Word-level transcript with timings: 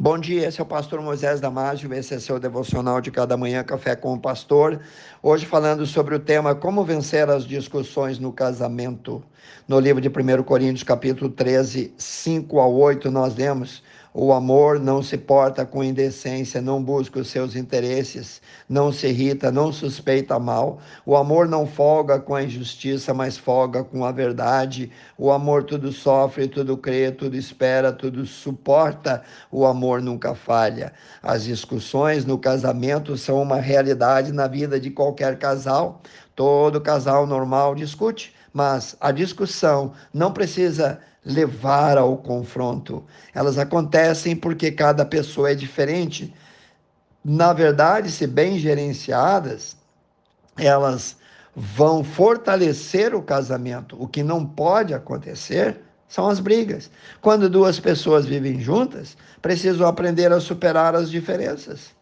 Bom 0.00 0.16
dia, 0.16 0.46
esse 0.46 0.60
é 0.60 0.62
o 0.62 0.66
pastor 0.66 1.02
Moisés 1.02 1.40
Damásio, 1.40 1.92
esse 1.92 2.14
é 2.14 2.20
seu 2.20 2.38
devocional 2.38 3.00
de 3.00 3.10
cada 3.10 3.36
manhã, 3.36 3.64
Café 3.64 3.96
com 3.96 4.14
o 4.14 4.20
Pastor. 4.20 4.78
Hoje 5.20 5.44
falando 5.44 5.84
sobre 5.86 6.14
o 6.14 6.20
tema 6.20 6.54
Como 6.54 6.84
vencer 6.84 7.28
as 7.28 7.44
discussões 7.44 8.16
no 8.16 8.32
casamento. 8.32 9.20
No 9.66 9.80
livro 9.80 10.00
de 10.00 10.08
1 10.08 10.44
Coríntios, 10.44 10.84
capítulo 10.84 11.28
13, 11.28 11.92
5 11.98 12.60
a 12.60 12.68
8, 12.68 13.10
nós 13.10 13.34
lemos 13.34 13.82
o 14.20 14.32
amor 14.32 14.80
não 14.80 15.00
se 15.00 15.16
porta 15.16 15.64
com 15.64 15.84
indecência, 15.84 16.60
não 16.60 16.82
busca 16.82 17.20
os 17.20 17.28
seus 17.28 17.54
interesses, 17.54 18.42
não 18.68 18.90
se 18.90 19.06
irrita, 19.06 19.52
não 19.52 19.72
suspeita 19.72 20.40
mal. 20.40 20.80
O 21.06 21.16
amor 21.16 21.46
não 21.46 21.64
folga 21.64 22.18
com 22.18 22.34
a 22.34 22.42
injustiça, 22.42 23.14
mas 23.14 23.38
folga 23.38 23.84
com 23.84 24.04
a 24.04 24.10
verdade. 24.10 24.90
O 25.16 25.30
amor 25.30 25.62
tudo 25.62 25.92
sofre, 25.92 26.48
tudo 26.48 26.76
crê, 26.76 27.12
tudo 27.12 27.36
espera, 27.36 27.92
tudo 27.92 28.26
suporta. 28.26 29.22
O 29.52 29.64
amor 29.64 30.02
nunca 30.02 30.34
falha. 30.34 30.92
As 31.22 31.44
discussões 31.44 32.24
no 32.24 32.36
casamento 32.36 33.16
são 33.16 33.40
uma 33.40 33.60
realidade 33.60 34.32
na 34.32 34.48
vida 34.48 34.80
de 34.80 34.90
qualquer 34.90 35.38
casal. 35.38 36.02
Todo 36.34 36.80
casal 36.80 37.24
normal 37.24 37.76
discute, 37.76 38.34
mas 38.52 38.96
a 39.00 39.12
discussão 39.12 39.92
não 40.12 40.32
precisa 40.32 40.98
levar 41.28 41.98
ao 41.98 42.16
confronto. 42.16 43.04
Elas 43.34 43.58
acontecem 43.58 44.34
porque 44.34 44.72
cada 44.72 45.04
pessoa 45.04 45.50
é 45.50 45.54
diferente. 45.54 46.34
Na 47.22 47.52
verdade, 47.52 48.10
se 48.10 48.26
bem 48.26 48.58
gerenciadas, 48.58 49.76
elas 50.56 51.16
vão 51.54 52.02
fortalecer 52.02 53.14
o 53.14 53.22
casamento. 53.22 54.02
O 54.02 54.08
que 54.08 54.22
não 54.22 54.46
pode 54.46 54.94
acontecer 54.94 55.78
são 56.08 56.28
as 56.28 56.40
brigas. 56.40 56.90
Quando 57.20 57.50
duas 57.50 57.78
pessoas 57.78 58.24
vivem 58.24 58.58
juntas, 58.58 59.14
precisam 59.42 59.86
aprender 59.86 60.32
a 60.32 60.40
superar 60.40 60.94
as 60.94 61.10
diferenças. 61.10 61.97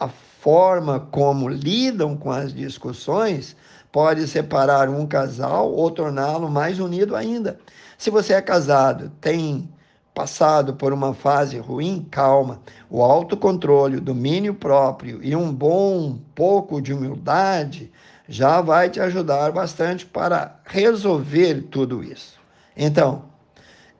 A 0.00 0.08
forma 0.08 0.98
como 0.98 1.46
lidam 1.46 2.16
com 2.16 2.30
as 2.30 2.54
discussões 2.54 3.54
pode 3.92 4.26
separar 4.26 4.88
um 4.88 5.06
casal 5.06 5.70
ou 5.70 5.90
torná-lo 5.90 6.50
mais 6.50 6.80
unido 6.80 7.14
ainda. 7.14 7.60
Se 7.98 8.08
você 8.08 8.32
é 8.32 8.40
casado, 8.40 9.12
tem 9.20 9.68
passado 10.14 10.74
por 10.74 10.94
uma 10.94 11.12
fase 11.12 11.58
ruim, 11.58 12.06
calma. 12.10 12.62
O 12.88 13.02
autocontrole, 13.02 13.98
o 13.98 14.00
domínio 14.00 14.54
próprio 14.54 15.20
e 15.22 15.36
um 15.36 15.52
bom 15.52 16.18
pouco 16.34 16.80
de 16.80 16.94
humildade 16.94 17.92
já 18.26 18.62
vai 18.62 18.88
te 18.88 19.00
ajudar 19.00 19.52
bastante 19.52 20.06
para 20.06 20.60
resolver 20.64 21.68
tudo 21.70 22.02
isso. 22.02 22.40
Então, 22.74 23.24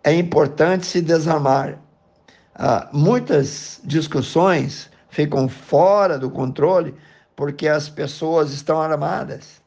é 0.03 0.15
importante 0.15 0.87
se 0.87 1.03
desarmar. 1.03 1.79
Ah, 2.55 2.89
muitas 2.91 3.81
discussões 3.85 4.91
ficam 5.11 5.49
fora 5.49 6.19
do 6.19 6.31
controle 6.31 6.95
porque 7.37 7.69
as 7.69 7.89
pessoas 7.89 8.53
estão 8.53 8.81
armadas 8.81 9.61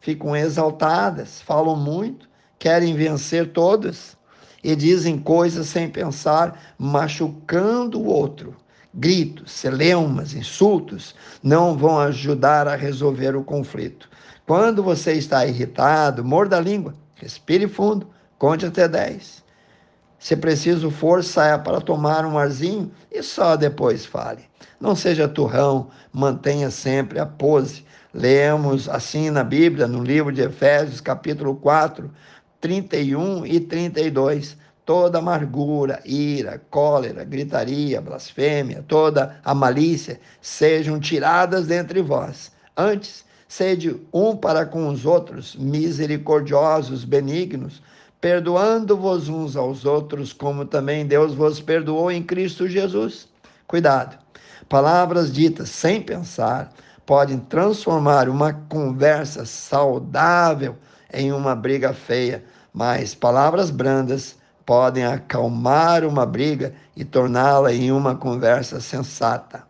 ficam 0.00 0.36
exaltadas, 0.36 1.40
falam 1.42 1.76
muito, 1.76 2.28
querem 2.58 2.94
vencer 2.94 3.52
todas 3.52 4.16
e 4.62 4.74
dizem 4.74 5.18
coisas 5.18 5.66
sem 5.68 5.88
pensar, 5.88 6.74
machucando 6.78 8.00
o 8.00 8.06
outro. 8.06 8.56
Gritos, 8.94 9.52
celeumas, 9.52 10.34
insultos 10.34 11.14
não 11.42 11.76
vão 11.76 12.00
ajudar 12.00 12.66
a 12.66 12.74
resolver 12.74 13.36
o 13.36 13.44
conflito. 13.44 14.08
Quando 14.46 14.82
você 14.82 15.12
está 15.12 15.46
irritado, 15.46 16.24
morda 16.24 16.56
a 16.56 16.60
língua, 16.60 16.94
respire 17.14 17.68
fundo, 17.68 18.08
conte 18.38 18.64
até 18.64 18.88
10. 18.88 19.44
Se 20.18 20.36
preciso 20.36 20.90
for, 20.90 21.22
saia 21.22 21.58
para 21.58 21.80
tomar 21.80 22.26
um 22.26 22.38
arzinho 22.38 22.90
e 23.10 23.22
só 23.22 23.56
depois 23.56 24.04
fale. 24.04 24.42
Não 24.80 24.94
seja 24.94 25.28
turrão, 25.28 25.88
mantenha 26.12 26.70
sempre 26.70 27.18
a 27.18 27.26
pose 27.26 27.84
Lemos 28.12 28.88
assim 28.88 29.28
na 29.30 29.44
Bíblia, 29.44 29.86
no 29.86 30.02
livro 30.02 30.32
de 30.32 30.40
Efésios, 30.40 31.00
capítulo 31.00 31.54
4, 31.54 32.10
31 32.60 33.44
e 33.46 33.60
32. 33.60 34.56
Toda 34.84 35.18
amargura, 35.18 36.00
ira, 36.06 36.60
cólera, 36.70 37.22
gritaria, 37.22 38.00
blasfêmia, 38.00 38.82
toda 38.88 39.38
a 39.44 39.54
malícia 39.54 40.18
sejam 40.40 40.98
tiradas 40.98 41.66
dentre 41.66 42.00
vós. 42.00 42.50
Antes, 42.74 43.26
sede 43.46 44.00
um 44.10 44.34
para 44.34 44.64
com 44.64 44.88
os 44.88 45.04
outros, 45.04 45.54
misericordiosos, 45.54 47.04
benignos, 47.04 47.82
perdoando-vos 48.20 49.28
uns 49.28 49.56
aos 49.56 49.84
outros, 49.84 50.32
como 50.32 50.64
também 50.64 51.06
Deus 51.06 51.34
vos 51.34 51.60
perdoou 51.60 52.10
em 52.10 52.22
Cristo 52.22 52.68
Jesus. 52.68 53.28
Cuidado. 53.66 54.18
Palavras 54.68 55.32
ditas 55.32 55.70
sem 55.70 56.02
pensar 56.02 56.72
podem 57.06 57.38
transformar 57.38 58.28
uma 58.28 58.52
conversa 58.52 59.46
saudável 59.46 60.76
em 61.12 61.32
uma 61.32 61.54
briga 61.54 61.94
feia, 61.94 62.44
mas 62.72 63.14
palavras 63.14 63.70
brandas 63.70 64.36
podem 64.66 65.06
acalmar 65.06 66.04
uma 66.04 66.26
briga 66.26 66.74
e 66.94 67.04
torná-la 67.04 67.72
em 67.72 67.90
uma 67.90 68.14
conversa 68.14 68.80
sensata. 68.80 69.62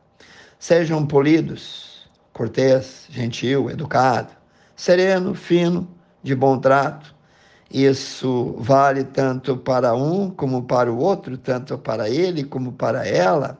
Sejam 0.59 1.07
polidos, 1.07 2.09
cortês, 2.33 3.07
gentil, 3.09 3.71
educado, 3.71 4.33
sereno, 4.75 5.35
fino, 5.35 5.89
de 6.21 6.35
bom 6.35 6.59
trato. 6.59 7.15
Isso 7.71 8.57
vale 8.59 9.05
tanto 9.05 9.57
para 9.57 9.95
um 9.95 10.31
como 10.31 10.63
para 10.63 10.91
o 10.91 10.99
outro, 10.99 11.37
tanto 11.37 11.77
para 11.77 12.09
ele 12.09 12.43
como 12.43 12.73
para 12.73 13.07
ela. 13.07 13.59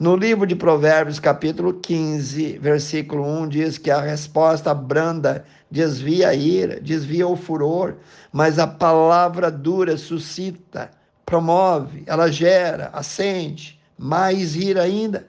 No 0.00 0.16
livro 0.16 0.46
de 0.46 0.56
Provérbios, 0.56 1.20
capítulo 1.20 1.74
15, 1.74 2.58
versículo 2.58 3.22
1, 3.22 3.48
diz 3.48 3.78
que 3.78 3.90
a 3.90 4.00
resposta 4.00 4.74
branda 4.74 5.44
desvia 5.70 6.30
a 6.30 6.34
ira, 6.34 6.80
desvia 6.80 7.28
o 7.28 7.36
furor, 7.36 7.96
mas 8.32 8.58
a 8.58 8.66
palavra 8.66 9.50
dura 9.50 9.96
suscita, 9.96 10.90
promove, 11.24 12.02
ela 12.06 12.32
gera, 12.32 12.90
acende, 12.92 13.78
mais 13.96 14.56
ira 14.56 14.82
ainda. 14.82 15.28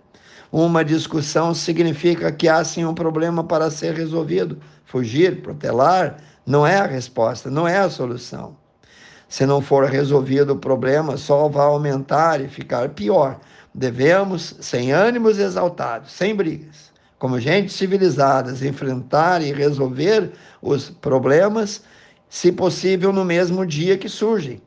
Uma 0.52 0.84
discussão 0.84 1.54
significa 1.54 2.32
que 2.32 2.50
há 2.50 2.64
sim 2.64 2.84
um 2.84 2.94
problema 2.94 3.44
para 3.44 3.70
ser 3.70 3.94
resolvido. 3.94 4.58
Fugir, 4.86 5.42
protelar, 5.42 6.18
não 6.46 6.66
é 6.66 6.78
a 6.78 6.85
resposta, 6.85 7.50
não 7.50 7.68
é 7.68 7.78
a 7.78 7.90
solução. 7.90 8.56
Se 9.28 9.46
não 9.46 9.62
for 9.62 9.85
resolvido 9.85 10.53
o 10.53 10.59
problema, 10.59 11.18
só 11.18 11.47
vai 11.47 11.66
aumentar 11.66 12.41
e 12.41 12.50
ficar 12.50 12.90
pior 12.90 13.40
Devemos, 13.74 14.56
sem 14.59 14.91
ânimos 14.91 15.40
exaltados, 15.40 16.12
sem 16.12 16.35
brigas, 16.35 16.91
como 17.18 17.40
gente 17.40 17.72
civilizadas, 17.72 18.62
enfrentar 18.62 19.41
e 19.41 19.53
resolver 19.53 20.34
os 20.62 20.90
problemas, 20.90 21.81
se 22.29 22.52
possível, 22.52 23.13
no 23.13 23.23
mesmo 23.23 23.66
dia 23.66 23.97
que 23.97 24.09
surgem. 24.09 24.62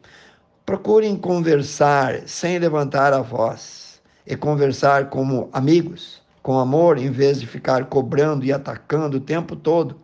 Procurem 0.64 1.16
conversar 1.16 2.22
sem 2.26 2.58
levantar 2.58 3.12
a 3.12 3.20
voz 3.20 4.00
e 4.26 4.34
conversar 4.34 5.10
como 5.10 5.50
amigos, 5.52 6.22
com 6.42 6.58
amor, 6.58 6.96
em 6.96 7.10
vez 7.10 7.38
de 7.38 7.46
ficar 7.46 7.84
cobrando 7.84 8.46
e 8.46 8.52
atacando 8.52 9.18
o 9.18 9.20
tempo 9.20 9.54
todo. 9.54 10.00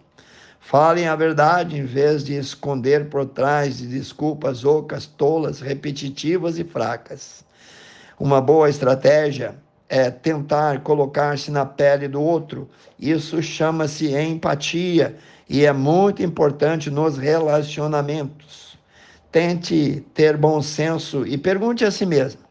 Falem 0.60 1.09
a 1.09 1.16
verdade 1.16 1.76
em 1.76 1.84
vez 1.84 2.22
de 2.22 2.37
esconder 2.37 3.09
por 3.09 3.26
trás 3.26 3.78
de 3.78 3.87
desculpas 3.87 4.65
ocas, 4.65 5.06
tolas, 5.06 5.60
repetitivas 5.60 6.59
e 6.59 6.65
fracas. 6.65 7.44
Uma 8.19 8.41
boa 8.41 8.69
estratégia 8.69 9.56
é 9.88 10.10
tentar 10.10 10.82
colocar-se 10.82 11.50
na 11.50 11.66
pele 11.66 12.06
do 12.06 12.22
outro. 12.22 12.69
Isso 12.99 13.43
chama-se 13.43 14.15
empatia 14.15 15.16
e 15.49 15.65
é 15.65 15.72
muito 15.72 16.22
importante 16.22 16.91
nos 16.91 17.19
relacionamentos. 17.19 18.78
Tente 19.32 20.04
ter 20.15 20.37
bom 20.37 20.62
senso 20.62 21.26
e 21.26 21.37
pergunte 21.38 21.84
a 21.84 21.91
si 21.91 22.04
mesmo: 22.06 22.43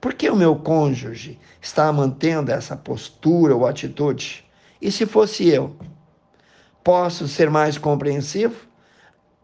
por 0.00 0.14
que 0.14 0.28
o 0.28 0.34
meu 0.34 0.56
cônjuge 0.56 1.38
está 1.60 1.92
mantendo 1.92 2.50
essa 2.50 2.76
postura 2.76 3.54
ou 3.54 3.66
atitude? 3.66 4.44
E 4.80 4.90
se 4.90 5.06
fosse 5.06 5.48
eu? 5.48 5.76
Posso 6.82 7.28
ser 7.28 7.50
mais 7.50 7.76
compreensivo? 7.76 8.66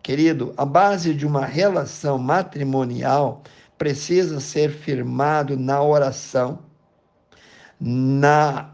Querido, 0.03 0.53
a 0.57 0.65
base 0.65 1.15
de 1.15 1.27
uma 1.27 1.47
relação 1.47 2.19
matrimonial 2.19 3.43
precisa 3.79 4.41
ser 4.41 4.71
firmado 4.71 5.57
na 5.59 5.83
oração, 5.83 6.59
na 7.81 8.71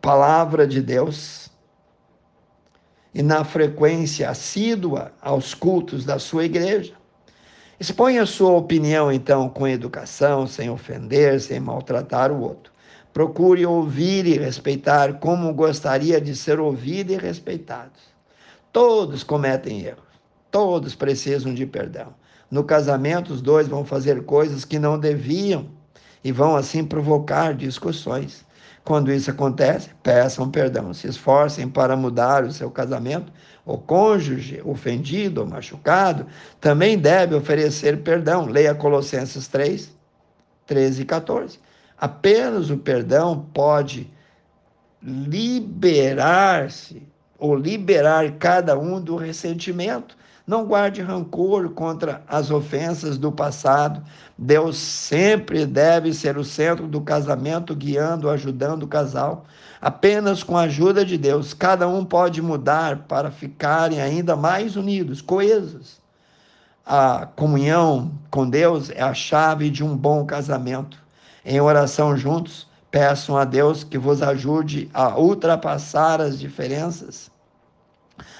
palavra 0.00 0.66
de 0.66 0.82
Deus 0.82 1.50
e 3.14 3.22
na 3.22 3.44
frequência 3.44 4.28
assídua 4.28 5.12
aos 5.20 5.54
cultos 5.54 6.04
da 6.04 6.18
sua 6.18 6.44
igreja. 6.44 6.94
Exponha 7.80 8.26
sua 8.26 8.50
opinião, 8.52 9.10
então, 9.12 9.48
com 9.48 9.66
educação, 9.66 10.46
sem 10.46 10.68
ofender, 10.68 11.40
sem 11.40 11.60
maltratar 11.60 12.32
o 12.32 12.40
outro. 12.40 12.72
Procure 13.18 13.66
ouvir 13.66 14.26
e 14.26 14.38
respeitar 14.38 15.14
como 15.14 15.52
gostaria 15.52 16.20
de 16.20 16.36
ser 16.36 16.60
ouvido 16.60 17.12
e 17.12 17.16
respeitado. 17.16 17.90
Todos 18.72 19.24
cometem 19.24 19.80
erros, 19.80 20.06
todos 20.52 20.94
precisam 20.94 21.52
de 21.52 21.66
perdão. 21.66 22.14
No 22.48 22.62
casamento, 22.62 23.32
os 23.32 23.42
dois 23.42 23.66
vão 23.66 23.84
fazer 23.84 24.22
coisas 24.22 24.64
que 24.64 24.78
não 24.78 24.96
deviam 24.96 25.66
e 26.22 26.30
vão 26.30 26.54
assim 26.54 26.84
provocar 26.84 27.54
discussões. 27.54 28.46
Quando 28.84 29.10
isso 29.10 29.32
acontece, 29.32 29.90
peçam 30.00 30.48
perdão, 30.48 30.94
se 30.94 31.08
esforcem 31.08 31.68
para 31.68 31.96
mudar 31.96 32.44
o 32.44 32.52
seu 32.52 32.70
casamento. 32.70 33.32
O 33.66 33.76
cônjuge 33.76 34.62
ofendido 34.64 35.40
ou 35.40 35.46
machucado 35.48 36.24
também 36.60 36.96
deve 36.96 37.34
oferecer 37.34 38.00
perdão. 38.04 38.46
Leia 38.46 38.76
Colossenses 38.76 39.48
3, 39.48 39.92
13 40.66 41.02
e 41.02 41.04
14. 41.04 41.67
Apenas 42.00 42.70
o 42.70 42.78
perdão 42.78 43.46
pode 43.52 44.10
liberar-se 45.02 47.02
ou 47.38 47.54
liberar 47.54 48.32
cada 48.32 48.78
um 48.78 49.00
do 49.00 49.16
ressentimento. 49.16 50.16
Não 50.46 50.64
guarde 50.64 51.02
rancor 51.02 51.68
contra 51.70 52.22
as 52.26 52.50
ofensas 52.50 53.18
do 53.18 53.30
passado. 53.30 54.02
Deus 54.36 54.78
sempre 54.78 55.66
deve 55.66 56.14
ser 56.14 56.38
o 56.38 56.44
centro 56.44 56.86
do 56.86 57.02
casamento, 57.02 57.74
guiando, 57.74 58.30
ajudando 58.30 58.84
o 58.84 58.88
casal. 58.88 59.44
Apenas 59.80 60.42
com 60.42 60.56
a 60.56 60.62
ajuda 60.62 61.04
de 61.04 61.18
Deus, 61.18 61.52
cada 61.52 61.86
um 61.86 62.04
pode 62.04 62.40
mudar 62.40 63.04
para 63.06 63.30
ficarem 63.30 64.00
ainda 64.00 64.34
mais 64.34 64.74
unidos, 64.74 65.20
coesos. 65.20 66.00
A 66.86 67.28
comunhão 67.36 68.10
com 68.30 68.48
Deus 68.48 68.88
é 68.88 69.02
a 69.02 69.12
chave 69.12 69.68
de 69.68 69.84
um 69.84 69.94
bom 69.94 70.24
casamento. 70.24 71.07
Em 71.50 71.62
oração 71.62 72.14
juntos, 72.14 72.66
peçam 72.90 73.34
a 73.34 73.42
Deus 73.42 73.82
que 73.82 73.96
vos 73.96 74.20
ajude 74.20 74.90
a 74.92 75.18
ultrapassar 75.18 76.20
as 76.20 76.38
diferenças, 76.38 77.30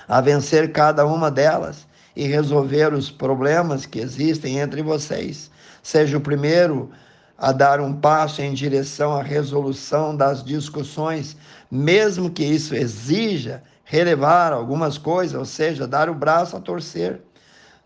a 0.07 0.21
vencer 0.21 0.73
cada 0.73 1.07
uma 1.07 1.31
delas 1.31 1.87
e 2.15 2.27
resolver 2.27 2.93
os 2.93 3.11
problemas 3.11 3.87
que 3.87 3.99
existem 3.99 4.59
entre 4.59 4.83
vocês. 4.83 5.51
Seja 5.83 6.19
o 6.19 6.21
primeiro 6.21 6.91
a 7.39 7.51
dar 7.51 7.81
um 7.81 7.95
passo 7.95 8.43
em 8.43 8.53
direção 8.53 9.17
à 9.17 9.23
resolução 9.23 10.15
das 10.15 10.45
discussões, 10.45 11.35
mesmo 11.71 12.29
que 12.29 12.45
isso 12.45 12.75
exija 12.75 13.63
relevar 13.85 14.53
algumas 14.53 14.99
coisas, 14.99 15.35
ou 15.35 15.47
seja, 15.47 15.89
dar 15.89 16.11
o 16.11 16.15
braço 16.15 16.59
a 16.59 16.61
torcer. 16.61 17.23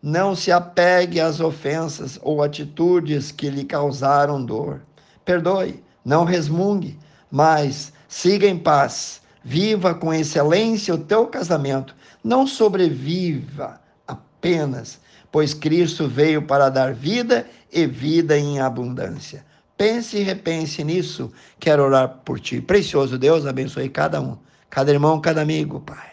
Não 0.02 0.34
se 0.34 0.50
apegue 0.50 1.20
às 1.20 1.38
ofensas 1.38 2.18
ou 2.22 2.42
atitudes 2.42 3.30
que 3.30 3.48
lhe 3.48 3.62
causaram 3.62 4.44
dor. 4.44 4.80
Perdoe, 5.24 5.82
não 6.04 6.24
resmungue, 6.24 6.98
mas 7.30 7.92
siga 8.08 8.46
em 8.46 8.58
paz. 8.58 9.20
Viva 9.44 9.94
com 9.94 10.14
excelência 10.14 10.94
o 10.94 10.98
teu 10.98 11.26
casamento. 11.26 11.96
Não 12.22 12.46
sobreviva 12.46 13.80
apenas, 14.06 15.00
pois 15.32 15.52
Cristo 15.52 16.06
veio 16.06 16.42
para 16.42 16.68
dar 16.68 16.94
vida 16.94 17.46
e 17.72 17.86
vida 17.86 18.38
em 18.38 18.60
abundância. 18.60 19.44
Pense 19.76 20.16
e 20.18 20.22
repense 20.22 20.84
nisso. 20.84 21.32
Quero 21.58 21.82
orar 21.82 22.20
por 22.24 22.38
ti. 22.38 22.60
Precioso 22.60 23.18
Deus, 23.18 23.46
abençoe 23.46 23.88
cada 23.88 24.20
um, 24.20 24.38
cada 24.70 24.92
irmão, 24.92 25.20
cada 25.20 25.42
amigo, 25.42 25.80
Pai. 25.80 26.12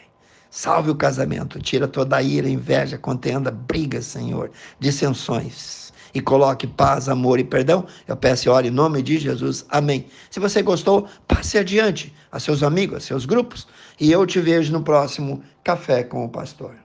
Salve 0.50 0.90
o 0.90 0.96
casamento, 0.96 1.60
tira 1.60 1.88
toda 1.88 2.18
a 2.18 2.24
ira, 2.24 2.50
inveja, 2.50 2.98
contenda, 2.98 3.52
briga, 3.52 4.02
Senhor, 4.02 4.50
dissensões. 4.80 5.94
E 6.14 6.22
coloque 6.22 6.66
paz, 6.66 7.08
amor 7.08 7.40
e 7.40 7.44
perdão. 7.44 7.86
Eu 8.08 8.18
peço 8.18 8.48
e 8.48 8.50
oro 8.50 8.66
em 8.66 8.72
nome 8.72 9.02
de 9.02 9.18
Jesus. 9.18 9.66
Amém. 9.70 10.06
Se 10.32 10.40
você 10.40 10.62
gostou, 10.62 11.08
passe 11.28 11.58
adiante 11.58 12.14
a 12.32 12.40
seus 12.40 12.64
amigos, 12.64 12.98
a 12.98 13.00
seus 13.00 13.26
grupos. 13.26 13.68
E 14.00 14.12
eu 14.12 14.26
te 14.26 14.40
vejo 14.40 14.72
no 14.72 14.82
próximo 14.82 15.44
Café 15.64 16.04
com 16.04 16.26
o 16.26 16.30
Pastor. 16.30 16.80